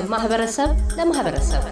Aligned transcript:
ከማህበረሰብ 0.00 0.70
ለማህበረሰብ 0.96 1.62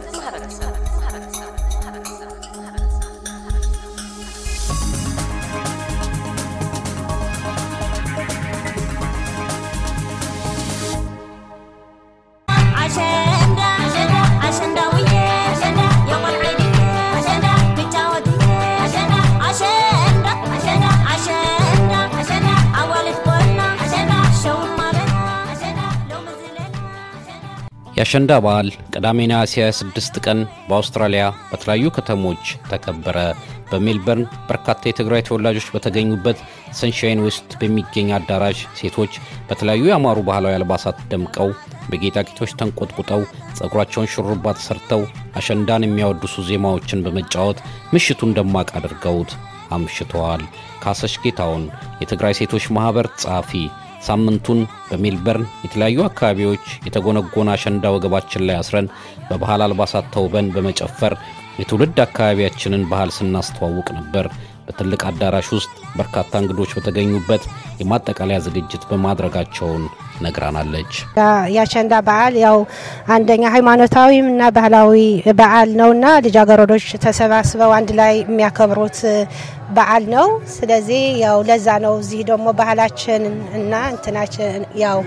የአሸንዳ 28.09 28.35
በዓል 28.45 28.69
ቅዳሜ 28.93 29.19
ነሐሴ 29.31 29.55
26 29.63 30.19
ቀን 30.25 30.39
በአውስትራሊያ 30.69 31.23
በተለያዩ 31.49 31.91
ከተሞች 31.97 32.45
ተከበረ። 32.71 33.17
በሜልበርን 33.71 34.23
በርካታ 34.49 34.81
የትግራይ 34.89 35.23
ተወላጆች 35.27 35.67
በተገኙበት 35.75 36.39
ሰንሻይን 36.79 37.21
ውስጥ 37.27 37.51
በሚገኝ 37.61 38.09
አዳራሽ 38.19 38.61
ሴቶች 38.79 39.13
በተለያዩ 39.49 39.91
ያማሩ 39.91 40.23
ባህላዊ 40.29 40.57
አልባሳት 40.59 41.03
ደምቀው 41.11 41.51
በጌጣጌጦች 41.91 42.55
ተንቆጥቁጠው 42.61 43.25
ጸጉራቸውን 43.59 44.11
ሹሩባ 44.15 44.55
ተሰርተው 44.59 45.03
አሸንዳን 45.41 45.87
የሚያወድሱ 45.87 46.47
ዜማዎችን 46.51 47.05
በመጫወት 47.07 47.61
ምሽቱን 47.95 48.35
ደማቅ 48.39 48.69
አድርገውት 48.81 49.35
አምሽተዋል። 49.73 50.45
ካሰሽ 50.83 51.17
ጌታውን 51.23 51.67
የትግራይ 52.01 52.37
ሴቶች 52.41 52.67
ማኅበር 52.77 53.09
ጸሐፊ 53.23 53.53
ሳምንቱን 54.07 54.61
በሜልበርን 54.89 55.47
የተለያዩ 55.65 55.99
አካባቢዎች 56.05 56.67
የተጎነጎነ 56.87 57.49
አሸንዳ 57.55 57.91
ወገባችን 57.95 58.45
ላይ 58.49 58.57
አስረን 58.59 58.89
በባህል 59.29 59.63
አልባሳት 59.67 60.07
ተውበን 60.15 60.53
በመጨፈር 60.55 61.15
የትውልድ 61.59 61.99
አካባቢያችንን 62.05 62.85
ባህል 62.91 63.13
ስናስተዋውቅ 63.17 63.89
ነበር። 63.99 64.27
በትልቅ 64.67 65.03
አዳራሽ 65.09 65.49
ውስጥ 65.55 65.71
በርካታ 65.97 66.33
እንግዶች 66.43 66.71
በተገኙበት 66.77 67.43
የማጠቃለያ 67.81 68.39
ዝግጅት 68.47 68.83
በማድረጋቸውን 68.91 69.83
ነግራናለች። 70.25 70.93
የአሸንዳ 71.55 71.95
በዓል 72.07 72.35
ያው 72.43 72.57
አንደኛ 73.15 73.45
ሃይማኖታዊም 73.55 74.29
እና 74.33 74.49
ባህላዊ 74.57 74.95
በዓል 75.39 75.71
ነውና 75.81 76.07
ልጃገረዶች 76.27 76.87
ተሰባስበው 77.05 77.73
አንድ 77.77 77.91
ላይ 78.01 78.15
የሚያከብሩት 78.23 78.99
በዓል 79.77 80.05
ነው። 80.13 80.27
ስለዚህ 80.53 81.03
ያው 81.23 81.39
ለዛ 81.49 81.69
ነው 81.85 81.95
እዚህ 82.03 82.21
ደግሞ 82.29 82.47
ባህላችን 82.61 83.23
እና 83.59 83.73
እንትናችን 83.93 84.53
ያው 84.83 84.99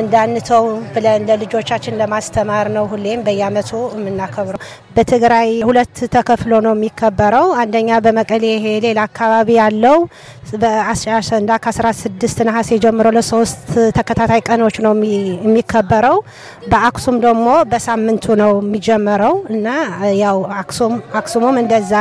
እንዳንተው 0.00 0.64
ብለን 0.94 1.26
ለልጆቻችን 1.30 1.98
ለማስተማር 2.00 2.68
ነው 2.76 2.84
ሁሌም 2.92 3.24
በየአመቱ 3.26 3.70
የምናከብረው። 3.96 4.62
በትግራይ 4.96 5.50
ሁለት 5.68 5.96
ተከፍሎ 6.14 6.52
ነው 6.66 6.74
የሚከበረው። 6.76 7.48
አንደኛ 7.62 8.00
በመቀሌ 8.06 8.44
ይሄ 8.54 8.66
ሌላ 8.86 9.00
አካባቢ 9.08 9.48
ያለው 9.60 9.98
በአሸንዳ 10.62 11.50
ከ16 11.64 12.40
ነሐሴ 12.48 12.78
ጀምሮ 12.84 13.06
ለሶስት 13.16 13.66
ተከታታይ 13.96 14.40
ቀኖች 14.48 14.76
ነው 14.84 14.92
የሚከበረው። 15.42 16.16
በአክሱም 16.70 17.16
ደግሞ 17.24 17.48
በሳምንቱ 17.70 18.24
ነው 18.40 18.52
የሚጀመረው 18.62 19.34
እና 19.54 19.66
ያው 20.22 20.38
አክሱሙም 21.14 21.56
እንደዛ 21.62 21.92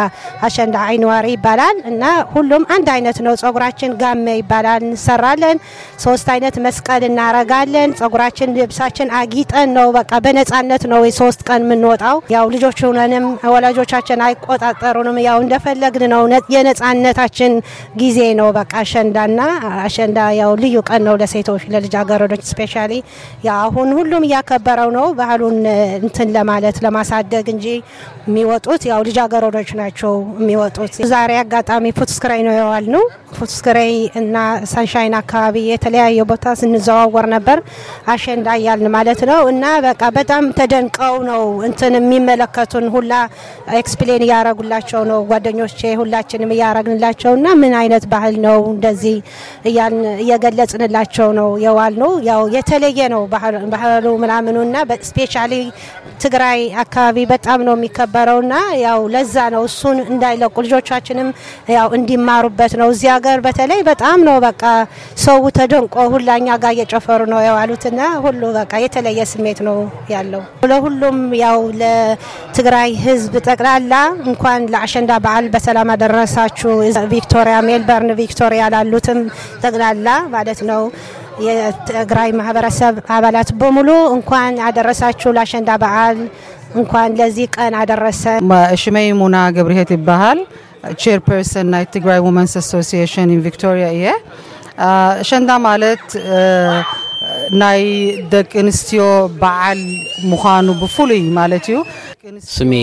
አሸንዳ 0.47 0.75
አይንዋሪ 0.87 1.27
ይባላል 1.35 1.77
እና 1.91 2.03
ሁሉም 2.33 2.63
አንድ 2.75 2.87
አይነት 2.95 3.17
ነው። 3.25 3.35
ጸጉራችን 3.41 3.91
ጋሜ 4.01 4.25
ይባላል 4.39 4.81
እንሰራለን። 4.89 5.57
ሶስት 6.05 6.27
አይነት 6.33 6.55
መስቀል 6.65 7.03
እናረጋለን። 7.09 7.89
ጸጉራችን 7.99 8.53
ልብሳችን 8.57 9.09
አጊጠን 9.19 9.69
ነው 9.77 9.87
በቃ 9.97 10.11
በነጻነት 10.25 10.83
ነው 10.91 11.01
የሶስት 11.07 11.41
ቀን 11.49 11.61
የምንወጣው። 11.65 12.17
ያው 12.33 12.45
ልጆች 12.53 12.79
ሆነንም 12.85 13.25
ወላጆቻችን 13.53 14.23
አይቆጣጠሩንም። 14.25 15.17
ያው 15.25 15.37
እንደፈለግን 15.43 16.05
ነው። 16.13 16.23
የነጻነታችን 16.55 17.51
ጊዜ 17.99 18.19
ነው። 18.39 18.49
በቃ 18.55 18.71
አሸንዳና 18.81 19.39
አሸንዳ 19.83 20.19
ያው 20.39 20.51
ልዩ 20.61 20.77
ቀን 20.89 21.01
ነው 21.07 21.15
ለሴቶች 21.21 21.63
ለልጃገረዶች 21.73 22.43
ስፔሻሊ። 22.49 22.93
አሁን 23.59 23.89
ሁሉም 23.97 24.25
እያከበረው 24.27 24.89
ነው 24.97 25.07
ባህሉን 25.19 25.57
እንትን 26.01 26.29
ለማለት 26.35 26.77
ለማሳደግ 26.85 27.47
እንጂ 27.53 27.65
የሚወጡት 28.27 28.81
ያው 28.89 29.01
ልጃገረዶች 29.07 29.69
ናቸው 29.79 30.11
የሚወጡት። 30.39 30.93
ዛሬ 31.11 31.31
አጋጣሚ 31.41 31.85
ፉትስክራይ 31.99 32.41
ነው 32.47 32.55
የዋል 32.57 32.85
ነው 32.95 33.03
ፉትስክራይ 33.37 33.91
እና 34.19 34.35
ሳንሻይን 34.71 35.15
አካባቢ 35.19 35.55
የተለያየ 35.69 36.19
ቦታ 36.29 36.53
ስንዘዋወር 36.59 37.25
ነበር 37.33 37.57
አሸንዳ 38.13 38.47
እያልን 38.59 38.89
ማለት 38.95 39.21
ነው። 39.29 39.41
እና 39.51 39.65
በቃ 39.85 40.03
በጣም 40.17 40.43
ተደንቀው 40.59 41.15
ነው 41.29 41.43
እንትን 41.69 41.93
የሚመለከቱን 41.99 42.87
ሁላ 42.95 43.13
explain 43.79 44.23
እያረጉላቸው 44.27 45.01
ነው 45.11 45.19
ጓደኞቼ 45.31 45.67
ሁላችንም 46.01 46.53
እያረግንላቸው 46.55 47.31
እና 47.39 47.47
ምን 47.61 47.73
አይነት 47.89 48.05
ባህል 48.11 48.35
ነው 48.43 48.57
እንደዚህ 48.71 49.15
እየገለጽንላቸው 50.21 51.29
ነው 51.39 51.49
የዋል 51.63 51.93
ነው 52.01 52.11
ያው 52.27 52.41
የተለየ 52.55 52.99
ነው 53.13 53.21
ባህሉ 53.73 54.05
ምናምኑ 54.23 54.57
እና 54.65 54.75
ስፔሻሊ 55.09 55.53
ትግራይ 56.23 56.59
አካባቢ 56.83 57.17
በጣም 57.31 57.59
ነው 57.67 57.73
የሚከበረው 57.77 58.39
እና 58.43 58.55
ያው 58.83 58.99
ለዛ 59.13 59.35
ነው 59.53 59.63
እሱን 59.69 59.97
እንዳይለቁ 60.11 60.55
ልጆቻችንም 60.65 61.29
ያው 61.75 61.87
እንዲማሩበት 61.97 62.73
ነው። 62.81 62.89
እዚህ 62.93 63.09
ሀገር 63.15 63.39
በተለይ 63.45 63.81
በጣም 63.89 64.19
ነው 64.27 64.37
በቃ 64.45 64.63
ሰው 65.25 65.39
ተደንቆ 65.57 65.95
ሁላኛ 66.13 66.47
ጋር 66.63 66.73
እየጨፈሩ 66.75 67.21
ነው 67.33 67.41
የዋሉትና 67.45 68.01
ሁሉ 68.25 68.41
በቃ 68.59 68.73
የተለየ 68.85 69.19
ስሜት 69.31 69.61
ነው 69.67 69.77
ያለው። 70.13 70.43
ለሁሉም 70.71 71.17
ያው 71.43 71.59
ለትግራይ 71.81 72.91
ሕዝብ 73.05 73.33
ጠቅላላ 73.47 73.93
እንኳን 74.29 74.67
ለአሸንዳ 74.73 75.11
በዓል 75.25 75.47
በሰላም 75.53 75.91
አደረሳችሁ። 75.95 76.73
ቪክቶሪያ፣ 77.13 77.55
ሜልበርን 77.79 78.11
ቪክቶሪያ 78.19 78.63
ላሉትም 78.73 79.19
ጠቅላላ 79.63 80.07
ማለት 80.33 80.59
ነው። 80.69 80.81
የትግራይ 81.45 82.29
ማህበረሰብ 82.39 82.95
አባላት 83.15 83.49
በሙሉ 83.59 83.89
እንኳን 84.15 84.53
አደረሳችሁ 84.67 85.29
ለአሸንዳ 85.37 85.69
በዓል 85.83 86.17
እንኳን 86.75 87.09
ለዚህ 87.19 87.45
ቀን 87.55 87.73
አደረሰ። 87.81 88.23
ሽመይ 88.81 89.07
ሙና 89.19 89.37
ገብርሄት 89.55 89.91
ይበሃል 89.95 90.39
chairperson 91.01 91.67
ናይ 91.73 91.85
ትግራይ 91.95 92.19
women's 92.27 92.53
association 92.61 93.31
in 93.33 93.41
Victoria 93.47 93.87
እየ። 93.95 94.05
አሸንዳ 94.87 95.51
ማለት 95.67 96.05
ናይ 97.61 97.81
ደቂ 98.31 98.51
ኣንስትዮ 98.61 99.03
በዓል 99.41 99.81
ምዃኑ 100.31 100.67
ብፍሉይ 100.81 101.21
ማለት 101.37 101.65
እዩ 101.71 101.77
ስሜ 102.49 102.73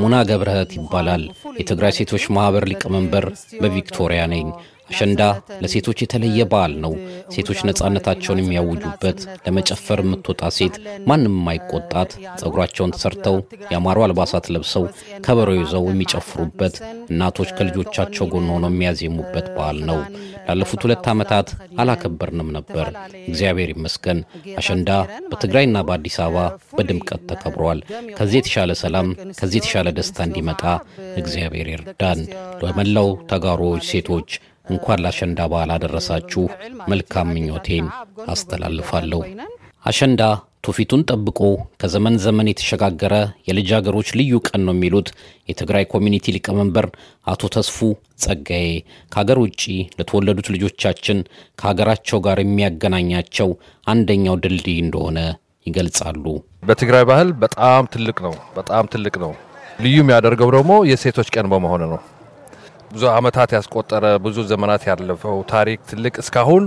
ሙና 0.00 0.14
ገብረህት 0.30 0.72
ይባላል። 0.78 1.22
የትግራይ 1.60 1.92
ሴቶች 1.98 2.24
ማኅበር 2.36 2.64
ሊቀመንበር 2.70 3.26
በቪክቶሪያ 3.62 4.22
ነኝ። 4.34 4.46
አሸንዳ 4.88 5.22
ለሴቶች 5.62 5.98
የተለየ 6.02 6.40
በዓል 6.50 6.74
ነው። 6.82 6.92
ሴቶች 7.34 7.60
ነፃነታቸውን 7.68 8.40
የሚያውጁበት፣ 8.42 9.18
ለመጨፈር 9.46 10.00
የምትወጣ 10.04 10.50
ሴት 10.56 10.74
ማንም 11.08 11.34
የማይቆጣት፣ 11.36 12.10
ጸጉራቸውን 12.40 12.94
ተሰርተው 12.96 13.36
ያማሩ 13.72 14.04
አልባሳት 14.06 14.46
ለብሰው 14.54 14.84
ከበሮ 15.26 15.50
ይዘው 15.58 15.84
የሚጨፍሩበት፣ 15.90 16.76
እናቶች 17.12 17.50
ከልጆቻቸው 17.58 18.26
ጎን 18.32 18.48
ሆነው 18.54 18.72
የሚያዜሙበት 18.72 19.48
በዓል 19.56 19.80
ነው። 19.90 20.00
ላለፉት 20.48 20.80
ሁለት 20.84 21.06
ዓመታት 21.12 21.48
አላከበርንም 21.80 22.50
ነበር። 22.56 22.86
እግዚአብሔር 23.28 23.70
ይመስገን 23.74 24.18
አሸንዳ 24.60 24.90
በትግራይና 25.30 25.76
በአዲስ 25.88 26.18
አበባ 26.24 26.38
በድምቀት 26.76 27.22
ተከብሯል። 27.30 27.80
ከዚህ 28.18 28.38
የተሻለ 28.40 28.72
ሰላም፣ 28.82 29.08
ከዚህ 29.40 29.58
የተሻለ 29.60 29.88
ደስታ 29.98 30.18
እንዲመጣ 30.28 30.62
እግዚአብሔር 31.20 31.68
ይርዳን። 31.72 32.20
ለመላው 32.62 33.08
ተጋሮዎች 33.32 33.84
ሴቶች 33.90 34.30
እንኳን 34.66 35.02
ለአሸንዳ 35.02 35.40
በዓል 35.50 35.70
አደረሳችሁ 35.74 36.42
መልካም 36.90 37.30
ምኞቴን 37.34 37.86
አስተላልፋለሁ። 38.32 39.20
አሸንዳ 39.84 40.22
ትውፊቱን 40.64 41.02
ጠብቆ 41.10 41.40
ከዘመን 41.80 42.14
ዘመን 42.22 42.48
የተሸጋገረ 42.50 43.14
የልጃገረዶች 43.48 44.08
ልዩ 44.18 44.40
ቀን 44.48 44.60
ነው 44.66 44.74
የሚሉት 44.74 45.08
የትግራይ 45.50 45.84
community 45.92 46.34
ሊቀመንበር 46.36 46.86
አቶ 47.26 47.50
ተስፉ 47.56 47.76
ጸጋዬ 48.24 48.66
ከሀገር 49.12 49.40
ውጭ 49.44 49.62
ለተወለዱት 49.98 50.48
ልጆቻችን 50.54 51.18
ከሀገራቸው 51.58 52.20
ጋር 52.26 52.40
የሚያገናኛቸው 52.42 53.50
አንደኛው 53.86 54.40
ድልድይ 54.44 54.78
እንደሆነ 54.84 55.18
ይገልጻሉ። 55.66 56.24
በትግራይ 56.62 57.06
ባህል 57.08 57.30
በጣም 57.42 57.86
ትልቅ 57.94 58.18
ነው። 58.26 58.34
በጣም 58.56 58.84
ትልቅ 58.92 59.14
ነው። 59.24 59.32
ልዩ 59.80 59.96
የሚያደርገው 59.98 60.50
ደግሞ 60.56 60.72
የሴቶች 60.90 61.30
ቀን 61.34 61.48
በመሆኑ 61.52 61.82
ነው። 61.92 62.00
ብዙ 62.90 63.04
ዓመታት 63.12 63.50
ያስቆጠረ 63.56 64.04
ብዙ 64.24 64.36
ዘመናት 64.50 64.82
ያለፈው 64.88 65.38
ታሪክ 65.52 65.78
ትልቅ 65.90 66.14
እስካሁን 66.22 66.64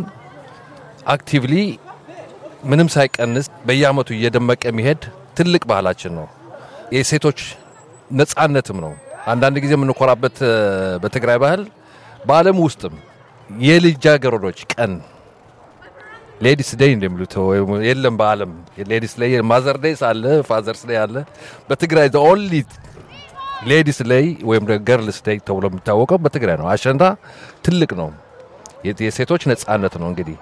actively 1.14 1.54
ምንም 2.64 2.88
ሳይቀንስ 2.96 3.46
በየአመቱ 3.68 4.10
እየደመቀ 4.16 4.62
የሚሄድ 4.70 5.02
ትልቅ 5.38 5.62
ባህላችን 5.70 6.14
ነው። 6.20 6.28
የሴቶች 6.96 7.40
ነጻነትም 8.12 8.78
ነው። 8.86 8.94
አንዳንድ 9.32 9.58
ጊዜ 9.64 9.74
የምንኮራበት 9.78 10.38
በትግራይ 11.04 11.38
ባህል 11.44 11.62
በዓለም 12.26 12.58
ውስጥም 12.66 12.96
የልጃገረዶች 13.50 14.60
ቀን 14.74 14.92
ladies 16.42 16.70
day 16.80 16.92
እንደሚሉት 16.96 17.34
የለም 17.88 18.16
በዓለም 18.20 18.52
ladies 18.92 19.14
mother 19.50 19.78
days 19.84 20.02
አለ 20.10 20.24
father's 20.50 20.84
day 20.90 21.00
አለ። 21.02 21.16
በትግራይ 21.70 22.08
only 22.24 22.54
ladies 23.68 23.98
day 24.04 24.28
ወይም 24.44 24.64
girls 24.88 25.18
day 25.26 25.38
ተብሎ 25.48 25.66
የሚታወቀው 25.70 26.18
በትግራይ 26.18 26.58
ነው። 26.62 26.68
አሸንዳ 26.74 27.04
ትልቅ 27.66 27.92
ነው። 28.00 28.10
የሴቶች 29.02 29.42
ነጻነት 29.52 29.94
ነው። 30.02 30.08
እንግዲህ 30.12 30.38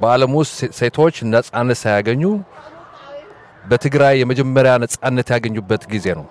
በዓለም 0.00 0.32
ውስጥ 0.38 0.58
ሴቶች 0.78 1.16
ነጻነት 1.34 1.78
ሳያገኙ 1.82 2.22
በትግራይ 3.64 4.14
የመጀመሪያ 4.20 4.72
ነጻነት 4.84 5.28
ያገኙበት 5.34 5.82
ጊዜ 5.92 6.06
ነው 6.18 6.26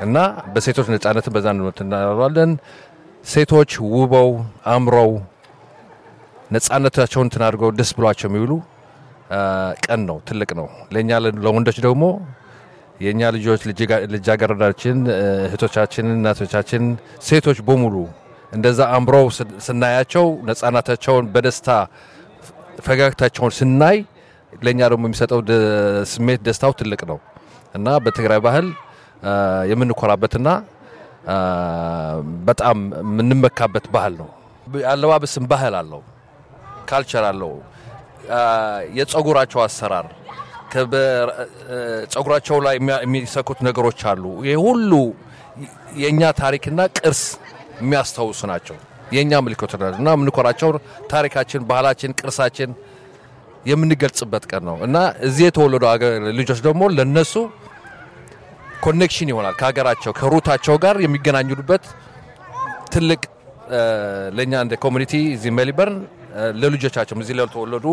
እና 0.00 0.16
በሴቶች 0.54 0.88
ነጻነትን 0.94 1.32
በዛ 1.36 1.46
እናደርጋለን። 1.54 2.50
ሴቶች 3.24 3.70
ውበው 3.92 4.28
አምረው 4.66 5.12
ነጻነታቸውን 6.52 7.26
እንትን 7.26 7.42
አድርገው 7.46 7.70
ደስ 7.78 7.90
ብሏቸው 7.98 8.26
የሚውሉ 8.28 8.52
ቀን 9.86 10.00
ነው። 10.10 10.18
ትልቅ 10.28 10.50
ነው። 10.58 10.66
ለእኛ 10.94 11.10
ለወንዶች 11.44 11.78
ደግሞ 11.86 12.04
የእኛ 13.00 13.22
ልጆች 13.36 13.62
ልጃገረዳችን 14.14 14.98
እህቶቻችን፣ 15.44 16.06
እናቶቻችን፣ 16.14 16.84
ሴቶች 17.26 17.58
በሙሉ 17.66 17.96
እንደዛ 18.52 18.80
አምረው 18.96 19.26
ስናያቸው 19.66 20.26
ነጻነታቸውን 20.48 21.26
በደስታ 21.34 21.68
ፈገግታቸውን 22.86 23.52
ስናይ 23.58 23.98
ለእኛ 24.62 24.80
ደግሞ 24.92 25.04
የሚሰጠው 25.08 25.40
ስሜት 26.12 26.40
ደስታው 26.46 26.72
ትልቅ 26.80 27.00
ነው 27.10 27.18
እና 27.74 27.96
በትግራይ 28.04 28.40
ባህል 28.46 28.66
የምንኮራበትና 29.70 30.48
በጣም 32.48 32.78
የምንመካበት 33.02 33.86
ባህል 33.94 34.14
ነው። 34.20 34.28
አለባበስም 34.90 35.44
ባህል 35.52 35.74
አለው፣ 35.80 36.02
ካልቸር 36.90 37.24
አለው። 37.30 37.52
የጸጉራቸው 38.98 39.60
አሰራር 39.64 40.06
ጸጉራቸው 42.12 42.56
ላይ 42.66 42.74
የሚሰኩት 43.04 43.58
ነገሮች 43.68 44.00
አሉ። 44.10 44.24
ይህ 44.46 44.58
ሁሉ 44.66 44.92
የእኛ 46.02 46.22
ታሪክና 46.40 46.80
ቅርስ 46.96 47.22
የሚያስታውሱ 47.80 48.40
ናቸው። 48.52 48.76
የእኛ 49.14 49.32
ምልክቶች 49.44 49.72
እና 49.94 50.08
የምንኮራቸው 50.16 50.70
ታሪካችን፣ 51.10 51.60
ባህላችን፣ 51.68 52.10
ቅርሳችን 52.20 52.70
የምንገልጽበት 53.66 54.44
ቀን 54.50 54.62
ነው 54.68 54.76
እና 54.86 54.96
እዚህ 55.28 55.44
የተወለዱ 55.48 55.84
ልጆች 56.38 56.60
ደግሞ 56.66 56.82
ለነሱ 56.96 57.34
connection 58.84 59.28
ይሆናል 59.32 59.54
ከሀገራቸው 59.60 60.12
ከ 60.18 60.27
root 60.27 60.44
ኣቸው 60.44 60.74
ጋር 60.84 60.96
የሚገናኙበት 61.04 61.84
ትልቅ 62.92 63.22
ለእኛ 64.36 64.54
እንደ 64.64 64.74
community 64.84 65.12
እዚህ 65.32 65.50
ሜልበርን 65.58 65.96
ለልጆቻቸው 66.60 67.16
እዚህ 67.24 67.36
ለተወለዱ 67.38 67.86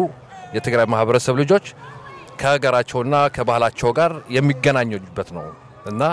የትግራይ 0.56 0.88
ማህበረሰብ 0.94 1.36
ልጆች 1.42 1.66
ከሀገራቸውና 2.40 3.16
ከባህላቸው 3.36 3.92
ጋር 4.00 4.14
የሚገናኙበት 4.36 5.30
ነው 5.38 5.46
እና 5.92 6.04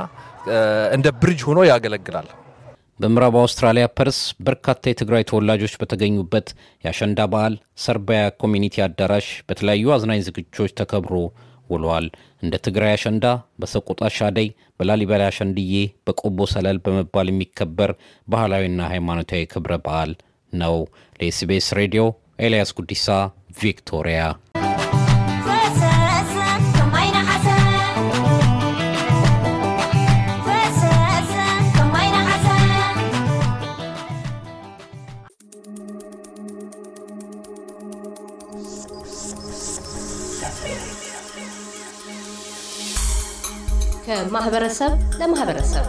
እንደ 0.97 1.09
bridge 1.21 1.41
ሆኖ 1.49 1.61
ያገለግላል። 1.71 2.29
በምዕራብ 3.01 3.35
አውስትራሊያ 3.41 3.85
ፐርስ 3.99 4.19
በርካታ 4.47 4.91
የትግራይ 4.91 5.23
ተወላጆች 5.29 5.75
በተገኙበት 5.81 6.49
የአሸንዳ 6.85 7.21
በዓል 7.33 7.55
ሰርቢያ 7.85 8.25
community 8.43 8.83
አዳራሽ 8.87 9.29
በተለያዩ 9.49 9.93
አዝናኝ 9.95 10.21
ዝግጅቶች 10.27 10.75
ተከብሮ 10.81 11.15
ውሏል። 11.71 12.07
እንደ 12.43 12.55
ትግራይ 12.67 12.93
አሸንዳ፣ 12.95 13.25
በሰቆጣ 13.61 14.03
ሻደይ፣ 14.17 14.49
በላሊበላ 14.79 15.25
አሸንድዬ፣ 15.31 15.73
በቆቦ 16.07 16.49
ሰለል 16.55 16.79
በመባል 16.85 17.29
የሚከበር 17.33 17.93
ባህላዊና 18.29 18.81
ሃይማኖታዊ 18.93 19.43
ክብረ 19.53 19.75
በዓል 19.87 20.13
ነው። 20.53 20.77
ለኤስቢኤስ 21.21 21.69
ሬዲዮ 21.81 22.05
ኤልያስ 22.41 22.73
ጉዲሳ 22.79 23.07
ቪክቶሪያ። 23.61 24.23
ከማህበረሰብ 44.07 44.93
ለማህበረሰብ 45.21 45.85